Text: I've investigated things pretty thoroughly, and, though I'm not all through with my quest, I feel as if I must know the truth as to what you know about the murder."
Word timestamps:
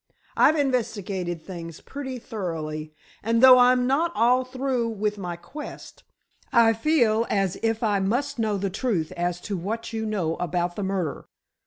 I've 0.35 0.55
investigated 0.57 1.43
things 1.43 1.79
pretty 1.79 2.17
thoroughly, 2.17 2.91
and, 3.21 3.39
though 3.39 3.59
I'm 3.59 3.85
not 3.85 4.11
all 4.15 4.43
through 4.43 4.89
with 4.89 5.19
my 5.19 5.35
quest, 5.35 6.03
I 6.51 6.73
feel 6.73 7.27
as 7.29 7.59
if 7.61 7.83
I 7.83 7.99
must 7.99 8.39
know 8.39 8.57
the 8.57 8.71
truth 8.71 9.11
as 9.11 9.39
to 9.41 9.55
what 9.55 9.93
you 9.93 10.07
know 10.07 10.37
about 10.37 10.75
the 10.75 10.81
murder." 10.81 11.25